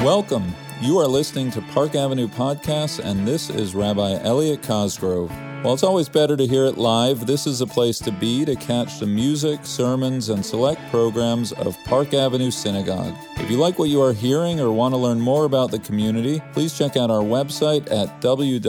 [0.00, 0.54] Welcome.
[0.80, 5.30] You are listening to Park Avenue Podcasts, and this is Rabbi Elliot Cosgrove.
[5.62, 8.56] While it's always better to hear it live, this is a place to be to
[8.56, 13.14] catch the music, sermons, and select programs of Park Avenue Synagogue.
[13.36, 16.40] If you like what you are hearing or want to learn more about the community,
[16.54, 18.62] please check out our website at www.pasyn.org.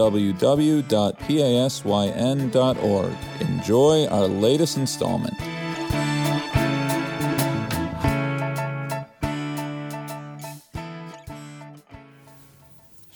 [3.40, 5.61] Enjoy our latest installment.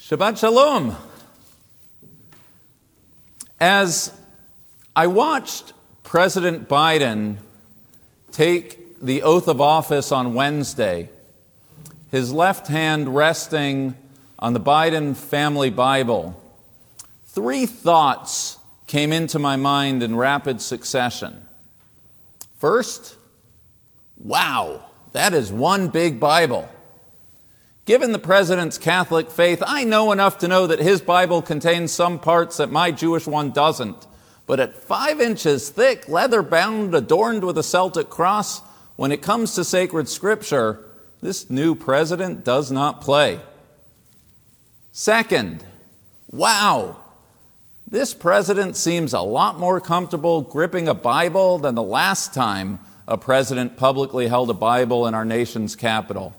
[0.08, 0.96] Shabbat Shalom.
[3.60, 4.12] As
[4.96, 5.74] I watched
[6.04, 7.38] President Biden
[8.32, 11.10] take the oath of office on Wednesday,
[12.12, 13.96] his left hand resting
[14.38, 16.40] on the Biden family Bible,
[17.26, 21.48] three thoughts came into my mind in rapid succession.
[22.60, 23.16] First,
[24.20, 26.70] wow, that is one big Bible.
[27.86, 32.18] Given the president's Catholic faith, I know enough to know that his Bible contains some
[32.18, 34.08] parts that my Jewish one doesn't.
[34.48, 38.62] But at five inches thick, leather bound, adorned with a Celtic cross,
[38.96, 40.84] when it comes to sacred scripture,
[41.22, 43.40] this new president does not play.
[44.92, 45.64] Second,
[46.32, 46.98] wow,
[47.88, 53.18] this president seems a lot more comfortable gripping a Bible than the last time a
[53.18, 56.36] president publicly held a Bible in our nation's capital.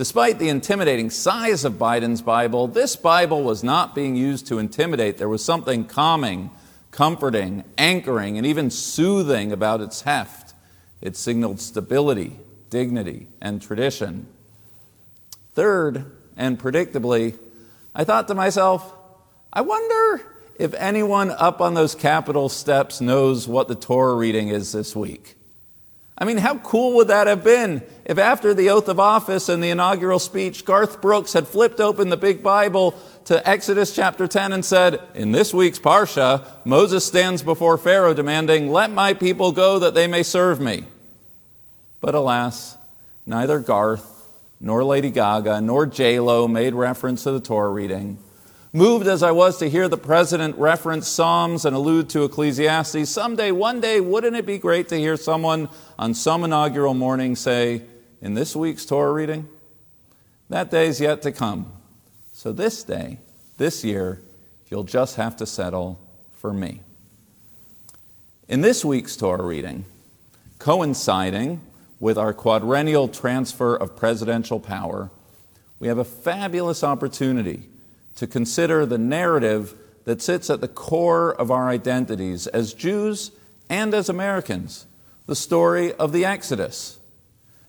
[0.00, 5.18] Despite the intimidating size of Biden's Bible, this Bible was not being used to intimidate.
[5.18, 6.48] There was something calming,
[6.90, 10.54] comforting, anchoring, and even soothing about its heft.
[11.02, 12.38] It signaled stability,
[12.70, 14.26] dignity, and tradition.
[15.52, 17.38] Third, and predictably,
[17.94, 18.90] I thought to myself,
[19.52, 20.22] I wonder
[20.58, 25.36] if anyone up on those Capitol steps knows what the Torah reading is this week.
[26.20, 29.62] I mean, how cool would that have been if after the oath of office and
[29.62, 34.52] the inaugural speech, Garth Brooks had flipped open the big Bible to Exodus chapter 10
[34.52, 39.78] and said, In this week's Parsha, Moses stands before Pharaoh demanding, Let my people go
[39.78, 40.84] that they may serve me.
[42.00, 42.76] But alas,
[43.24, 44.28] neither Garth,
[44.60, 48.18] nor Lady Gaga, nor J-Lo made reference to the Torah reading.
[48.72, 53.50] Moved as I was to hear the president reference Psalms and allude to Ecclesiastes, someday,
[53.50, 57.82] one day, wouldn't it be great to hear someone on some inaugural morning say,
[58.22, 59.48] in this week's Torah reading?
[60.50, 61.72] That day is yet to come.
[62.32, 63.18] So this day,
[63.58, 64.20] this year,
[64.70, 65.98] you'll just have to settle
[66.34, 66.80] for me.
[68.48, 69.84] In this week's Torah reading,
[70.60, 71.60] coinciding
[71.98, 75.10] with our quadrennial transfer of presidential power,
[75.80, 77.64] we have a fabulous opportunity
[78.20, 83.30] to consider the narrative that sits at the core of our identities as Jews
[83.70, 84.86] and as Americans
[85.24, 86.98] the story of the Exodus.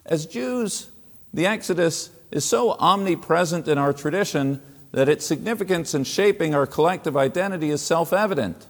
[0.06, 0.90] As Jews,
[1.34, 4.62] the Exodus is so omnipresent in our tradition
[4.92, 8.68] that its significance in shaping our collective identity is self evident.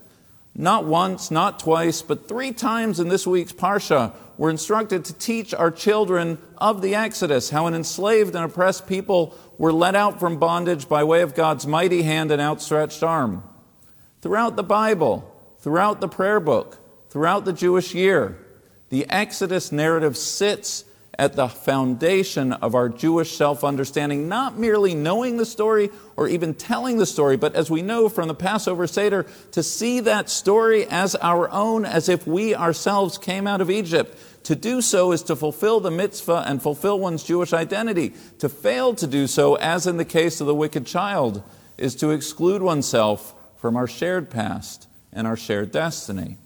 [0.54, 5.54] Not once, not twice, but three times in this week's Parsha, we're instructed to teach
[5.54, 10.40] our children of the Exodus, how an enslaved and oppressed people were let out from
[10.40, 13.44] bondage by way of God's mighty hand and outstretched arm.
[14.20, 16.80] Throughout the Bible, throughout the prayer book,
[17.12, 18.40] throughout the Jewish year,
[18.90, 20.84] the Exodus narrative sits
[21.22, 26.56] at the foundation of our Jewish self understanding, not merely knowing the story or even
[26.56, 30.88] telling the story, but as we know from the Passover Seder, to see that story
[30.88, 34.18] as our own, as if we ourselves came out of Egypt.
[34.46, 38.14] To do so is to fulfill the mitzvah and fulfill one's Jewish identity.
[38.40, 41.44] To fail to do so, as in the case of the wicked child,
[41.78, 46.40] is to exclude oneself from our shared past and our shared destiny.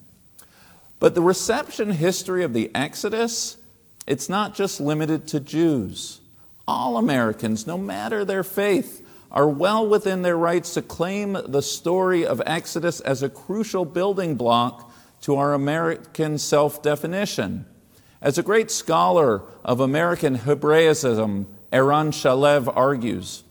[1.00, 3.56] But the reception history of the Exodus
[4.06, 6.20] it's not just limited to Jews.
[6.68, 12.24] All Americans, no matter their faith, are well within their rights to claim the story
[12.24, 14.90] of Exodus as a crucial building block
[15.22, 17.66] to our American self definition.
[18.22, 23.42] As a great scholar of American Hebraism, Eran Shalev argues,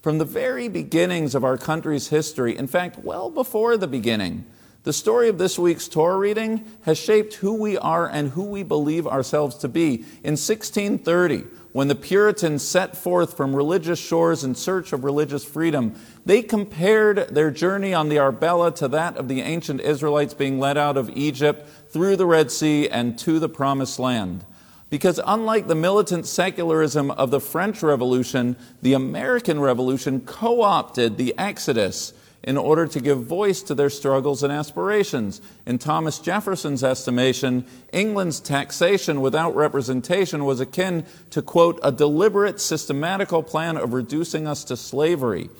[0.00, 4.44] from the very beginnings of our country's history, in fact, well before the beginning,
[4.86, 8.62] the story of this week's Torah reading has shaped who we are and who we
[8.62, 9.94] believe ourselves to be.
[10.22, 11.38] In 1630,
[11.72, 17.34] when the Puritans set forth from religious shores in search of religious freedom, they compared
[17.34, 21.10] their journey on the Arbella to that of the ancient Israelites being led out of
[21.16, 24.44] Egypt through the Red Sea and to the Promised Land.
[24.88, 31.34] Because unlike the militant secularism of the French Revolution, the American Revolution co opted the
[31.36, 32.12] Exodus
[32.46, 35.40] in order to give voice to their struggles and aspirations.
[35.66, 43.42] In Thomas Jefferson's estimation, England's taxation without representation was akin to, quote, a deliberate, systematical
[43.42, 45.50] plan of reducing us to slavery.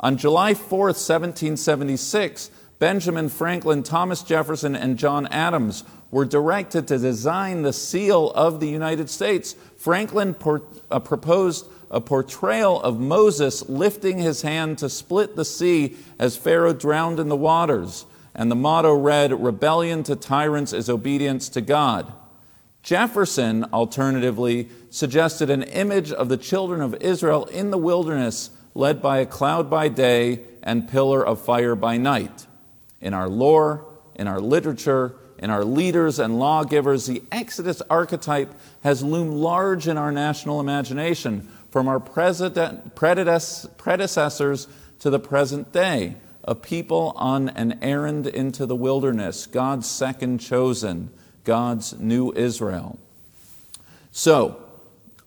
[0.00, 2.50] On July 4, 1776,
[2.80, 8.68] Benjamin Franklin, Thomas Jefferson, and John Adams were directed to design the seal of the
[8.68, 9.54] United States.
[9.76, 10.34] Franklin
[10.90, 16.72] uh, proposed a portrayal of Moses lifting his hand to split the sea as Pharaoh
[16.72, 18.06] drowned in the waters.
[18.34, 22.10] And the motto read, Rebellion to tyrants is obedience to God.
[22.82, 29.18] Jefferson, alternatively, suggested an image of the children of Israel in the wilderness, led by
[29.18, 32.46] a cloud by day and pillar of fire by night.
[33.02, 39.02] In our lore, in our literature, in our leaders and lawgivers, the Exodus archetype has
[39.02, 44.68] loomed large in our national imagination from our predecessors
[45.00, 46.14] to the present day.
[46.44, 51.10] A people on an errand into the wilderness, God's second chosen,
[51.44, 52.98] God's new Israel.
[54.10, 54.60] So,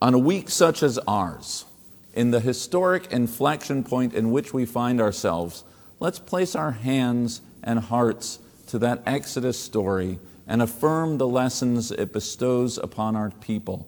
[0.02, 1.64] on a week such as ours,
[2.14, 5.66] in the historic inflection point in which we find ourselves,
[6.00, 12.14] let's place our hands and hearts to that Exodus story and affirm the lessons it
[12.14, 13.88] bestows upon our people.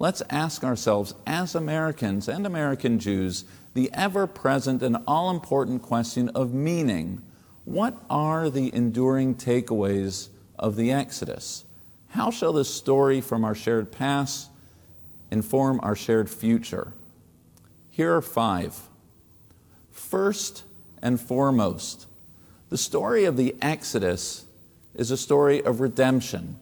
[0.00, 6.28] Let's ask ourselves, as Americans and American Jews, the ever present and all important question
[6.30, 7.20] of meaning.
[7.64, 10.28] What are the enduring takeaways
[10.58, 11.64] of the Exodus?
[12.10, 14.50] How shall this story from our shared past
[15.30, 16.92] inform our shared future?
[17.90, 18.78] Here are five.
[19.90, 20.62] First
[21.02, 22.06] and foremost,
[22.70, 24.44] the story of the Exodus
[24.94, 26.56] is a story of redemption.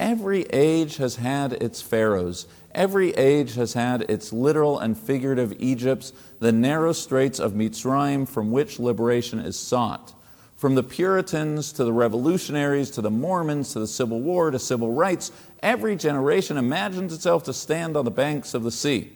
[0.00, 2.46] Every age has had its pharaohs.
[2.74, 8.50] Every age has had its literal and figurative Egypts, the narrow straits of Mitzrayim from
[8.50, 10.12] which liberation is sought.
[10.56, 14.92] From the Puritans to the revolutionaries to the Mormons to the Civil War to civil
[14.92, 15.30] rights,
[15.62, 19.12] every generation imagines itself to stand on the banks of the sea.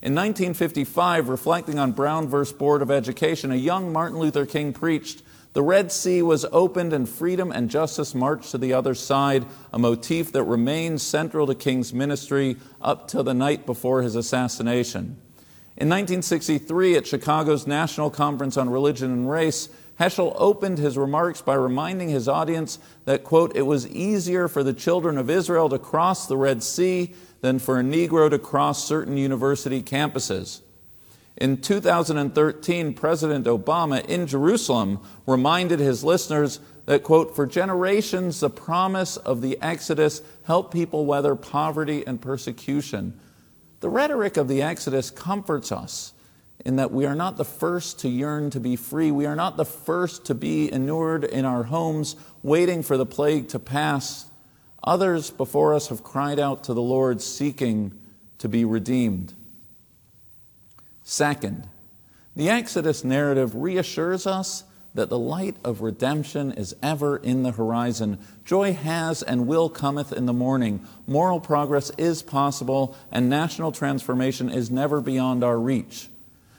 [0.00, 2.44] In 1955, reflecting on Brown v.
[2.56, 5.22] Board of Education, a young Martin Luther King preached
[5.58, 9.78] the Red Sea was opened and freedom and justice marched to the other side, a
[9.80, 15.20] motif that remained central to King's ministry up till the night before his assassination.
[15.76, 19.68] In 1963, at Chicago's National Conference on Religion and Race,
[19.98, 24.72] Heschel opened his remarks by reminding his audience that, quote, it was easier for the
[24.72, 29.16] children of Israel to cross the Red Sea than for a Negro to cross certain
[29.16, 30.60] university campuses.
[31.40, 39.16] In 2013, President Obama in Jerusalem reminded his listeners that, quote, for generations, the promise
[39.16, 43.18] of the Exodus helped people weather poverty and persecution.
[43.78, 46.12] The rhetoric of the Exodus comforts us
[46.64, 49.12] in that we are not the first to yearn to be free.
[49.12, 53.46] We are not the first to be inured in our homes, waiting for the plague
[53.50, 54.26] to pass.
[54.82, 57.92] Others before us have cried out to the Lord, seeking
[58.38, 59.34] to be redeemed.
[61.10, 61.66] Second,
[62.36, 68.18] the Exodus narrative reassures us that the light of redemption is ever in the horizon.
[68.44, 70.86] Joy has and will cometh in the morning.
[71.06, 76.10] Moral progress is possible, and national transformation is never beyond our reach.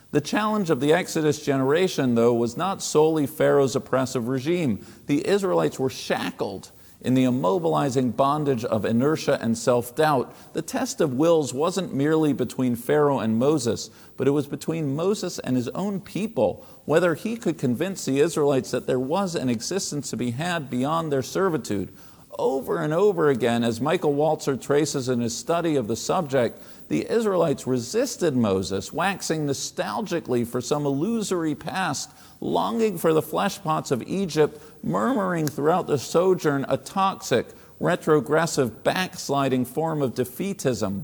[0.10, 4.84] The challenge of the Exodus generation, though, was not solely Pharaoh's oppressive regime.
[5.06, 11.00] The Israelites were shackled in the immobilizing bondage of inertia and self doubt, the test
[11.00, 15.70] of wills wasn't merely between Pharaoh and Moses, but it was between Moses and his
[15.70, 20.32] own people, whether he could convince the Israelites that there was an existence to be
[20.32, 21.94] had beyond their servitude.
[22.40, 27.06] Over and over again, as Michael Walzer traces in his study of the subject, the
[27.12, 34.58] Israelites resisted Moses, waxing nostalgically for some illusory past, longing for the fleshpots of Egypt,
[34.82, 41.04] murmuring throughout the sojourn a toxic, retrogressive, backsliding form of defeatism.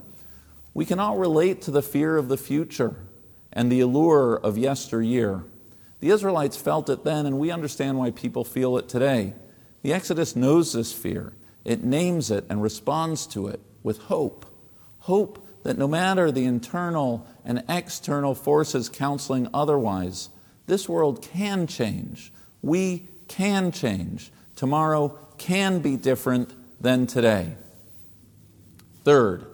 [0.74, 2.96] We can all relate to the fear of the future
[3.52, 5.44] and the allure of yesteryear.
[6.00, 9.34] The Israelites felt it then, and we understand why people feel it today.
[9.86, 11.32] The Exodus knows this fear.
[11.64, 14.48] It names it and responds to it with hope.
[15.02, 20.30] Hope that no matter the internal and external forces counseling otherwise,
[20.66, 22.34] this world can change.
[22.64, 24.32] We can change.
[24.56, 26.52] Tomorrow can be different
[26.82, 27.54] than today.
[29.04, 29.46] Third,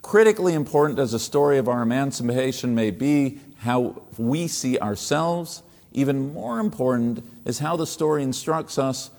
[0.00, 6.34] critically important as the story of our emancipation may be how we see ourselves, even
[6.34, 9.10] more important is how the story instructs us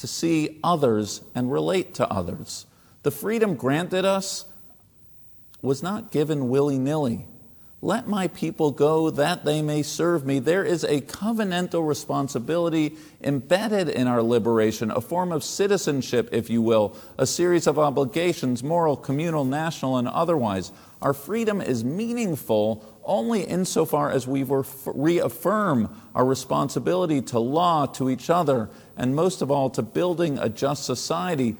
[0.00, 2.66] to see others and relate to others.
[3.02, 4.44] The freedom granted us
[5.62, 7.26] was not given willy nilly.
[7.82, 10.38] Let my people go that they may serve me.
[10.38, 16.60] There is a covenantal responsibility embedded in our liberation, a form of citizenship, if you
[16.60, 20.72] will, a series of obligations, moral, communal, national, and otherwise.
[21.00, 24.44] Our freedom is meaningful only insofar as we
[24.86, 30.48] reaffirm our responsibility to law, to each other, and most of all to building a
[30.48, 31.56] just society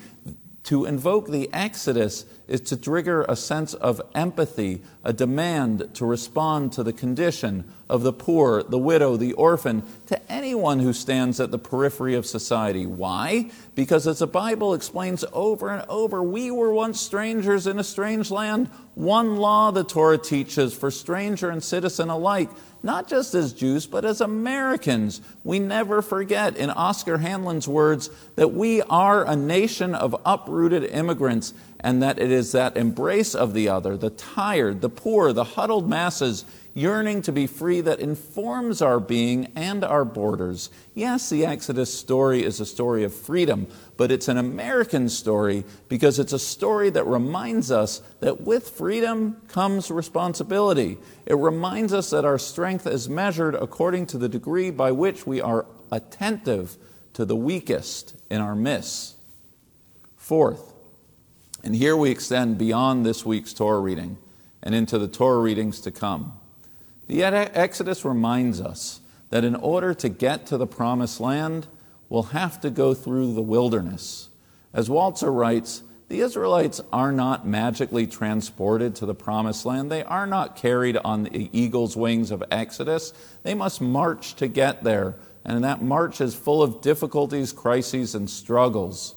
[0.65, 6.73] to invoke the Exodus is to trigger a sense of empathy, a demand to respond
[6.73, 11.53] to the condition of the poor, the widow, the orphan, to anyone who stands at
[11.53, 12.87] the periphery of society.
[12.87, 13.51] Why?
[13.77, 18.33] Because as the Bible explains over and over, we were once strangers in a strange
[18.33, 18.69] land.
[18.97, 22.51] One law the Torah teaches for stranger and citizen alike
[22.83, 25.21] not just as Jews, but as Americans.
[25.45, 31.53] We never forget, in Oscar Handlin's words, that we are a nation of uprooted immigrants
[31.83, 35.89] and that it is that embrace of the other, the tired, the poor, the huddled
[35.89, 36.45] masses
[36.75, 40.71] yearning to be free that informs our being and our borders.
[40.95, 46.19] Yes, the Exodus story is a story of freedom, but it's an American story because
[46.19, 50.99] it's a story that reminds us that with freedom comes responsibility.
[51.27, 55.41] It reminds us that our strength is measured according to the degree by which we
[55.41, 56.77] are attentive
[57.15, 59.17] to the weakest in our midst.
[60.17, 60.70] Fourth,
[61.63, 64.19] and here we extend beyond this week's Torah reading
[64.63, 66.33] and into the Torah readings to come.
[67.07, 69.01] The Exodus reminds us
[69.31, 71.67] that in order to get to the promised land,
[72.09, 74.29] we'll have to go through the wilderness.
[74.73, 79.93] As Walzer writes, the Israelites are not magically transported to the promised land.
[79.93, 83.13] They are not carried on the eagle's wings of Exodus.
[83.45, 85.15] They must march to get there,
[85.45, 89.15] and that march is full of difficulties, crises, and struggles.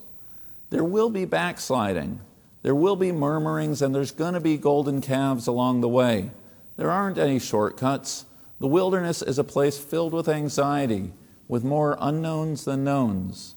[0.70, 2.20] There will be backsliding,
[2.64, 6.32] there will be murmurings, and there's going to be golden calves along the way.
[6.78, 8.26] There aren't any shortcuts.
[8.60, 11.12] The wilderness is a place filled with anxiety,
[11.48, 13.56] with more unknowns than knowns.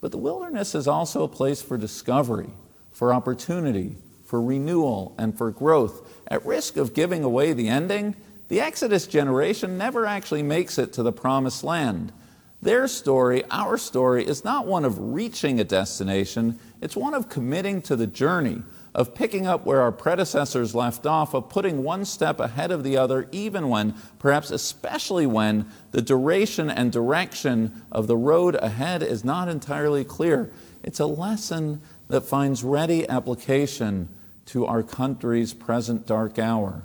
[0.00, 2.50] But the wilderness is also a place for discovery,
[2.92, 3.94] for opportunity,
[4.24, 6.06] for renewal, and for growth.
[6.26, 8.16] At risk of giving away the ending,
[8.48, 12.12] the Exodus generation never actually makes it to the promised land.
[12.60, 17.82] Their story, our story, is not one of reaching a destination, it's one of committing
[17.82, 18.62] to the journey,
[18.94, 22.96] of picking up where our predecessors left off, of putting one step ahead of the
[22.96, 29.24] other, even when, perhaps especially when, the duration and direction of the road ahead is
[29.24, 30.50] not entirely clear.
[30.82, 34.08] It's a lesson that finds ready application
[34.46, 36.82] to our country's present dark hour.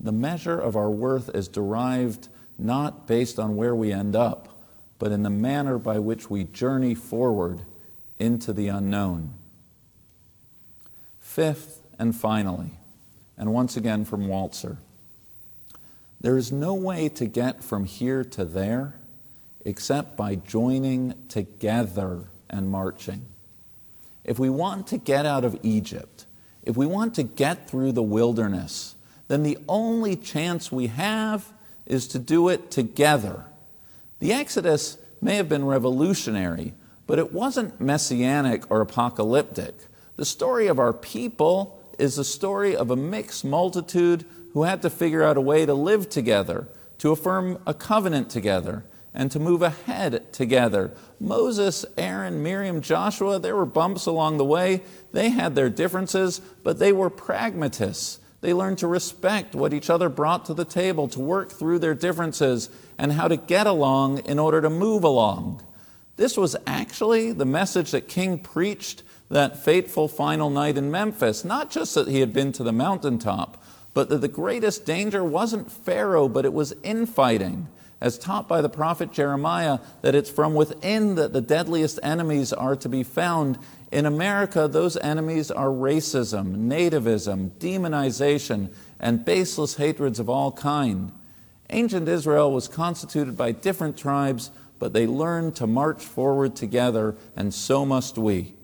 [0.00, 2.26] The measure of our worth is derived
[2.58, 4.48] not based on where we end up,
[5.02, 7.58] but in the manner by which we journey forward
[8.20, 9.34] into the unknown.
[11.18, 12.70] Fifth and finally,
[13.36, 14.76] and once again from Walzer,
[16.20, 18.94] there is no way to get from here to there
[19.64, 23.26] except by joining together and marching.
[24.22, 26.26] If we want to get out of Egypt,
[26.62, 28.94] if we want to get through the wilderness,
[29.26, 31.52] then the only chance we have
[31.86, 33.46] is to do it together.
[34.22, 36.74] The Exodus may have been revolutionary,
[37.08, 39.74] but it wasn't messianic or apocalyptic.
[40.14, 44.90] The story of our people is the story of a mixed multitude who had to
[44.90, 49.60] figure out a way to live together, to affirm a covenant together, and to move
[49.60, 50.92] ahead together.
[51.18, 54.82] Moses, Aaron, Miriam, Joshua, there were bumps along the way.
[55.10, 58.20] They had their differences, but they were pragmatists.
[58.42, 61.94] They learned to respect what each other brought to the table, to work through their
[61.94, 62.68] differences,
[62.98, 65.62] and how to get along in order to move along.
[66.16, 71.44] This was actually the message that King preached that fateful final night in Memphis.
[71.44, 73.62] Not just that he had been to the mountaintop,
[73.94, 77.68] but that the greatest danger wasn't Pharaoh, but it was infighting.
[78.00, 82.74] As taught by the prophet Jeremiah, that it's from within that the deadliest enemies are
[82.74, 83.58] to be found.
[83.92, 91.12] In America, those enemies are racism, nativism, demonization, and baseless hatreds of all kind.
[91.68, 97.52] Ancient Israel was constituted by different tribes, but they learned to march forward together, and
[97.52, 98.54] so must we.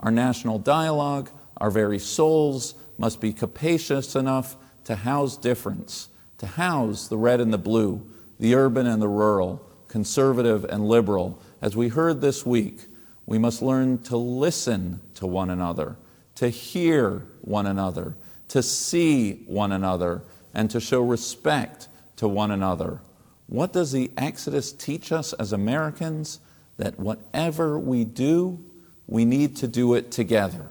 [0.00, 7.08] Our national dialogue, our very souls, must be capacious enough to house difference, to house
[7.08, 8.06] the red and the blue,
[8.40, 11.38] the urban and the rural, conservative and liberal.
[11.60, 12.86] As we heard this week,
[13.26, 15.96] we must learn to listen to one another,
[16.36, 18.14] to hear one another,
[18.48, 20.22] to see one another,
[20.54, 23.00] and to show respect to one another.
[23.46, 26.40] What does the Exodus teach us as Americans?
[26.78, 28.58] That whatever we do,
[29.06, 30.68] we need to do it together.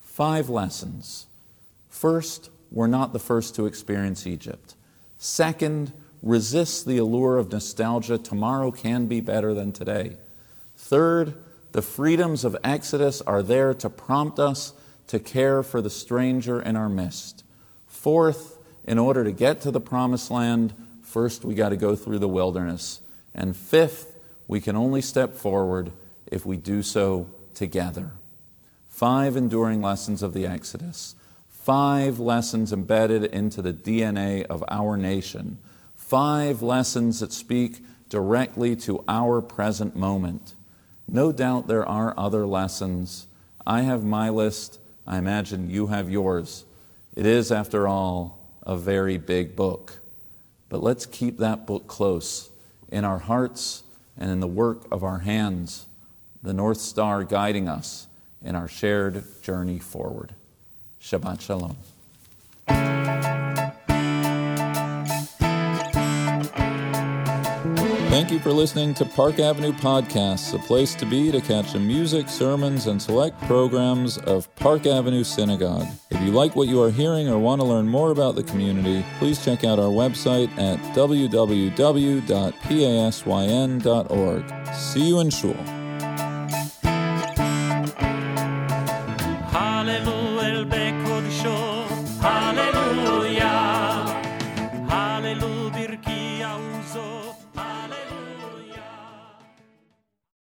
[0.00, 1.26] Five lessons.
[1.88, 4.74] First, we're not the first to experience Egypt.
[5.18, 8.18] Second, resist the allure of nostalgia.
[8.18, 10.16] Tomorrow can be better than today.
[10.92, 11.32] Third,
[11.72, 14.74] the freedoms of Exodus are there to prompt us
[15.06, 17.44] to care for the stranger in our midst.
[17.86, 22.18] Fourth, in order to get to the promised land, first we got to go through
[22.18, 23.00] the wilderness.
[23.34, 25.92] And fifth, we can only step forward
[26.26, 28.10] if we do so together.
[28.90, 31.14] Five enduring lessons of the Exodus,
[31.48, 35.56] five lessons embedded into the DNA of our nation,
[35.94, 40.52] five lessons that speak directly to our present moment.
[41.08, 43.26] No doubt there are other lessons.
[43.66, 44.78] I have my list.
[45.06, 46.64] I imagine you have yours.
[47.14, 49.98] It is, after all, a very big book.
[50.68, 52.50] But let's keep that book close
[52.90, 53.82] in our hearts
[54.18, 55.86] and in the work of our hands,
[56.42, 58.06] the North Star guiding us
[58.42, 60.32] in our shared journey forward.
[61.00, 61.76] Shabbat Shalom.
[68.12, 71.80] Thank you for listening to Park Avenue Podcasts, a place to be to catch the
[71.80, 75.86] music, sermons, and select programs of Park Avenue Synagogue.
[76.10, 79.02] If you like what you are hearing or want to learn more about the community,
[79.18, 81.24] please check out our website at www.pasyn.org.
[84.74, 85.71] See you in Shul.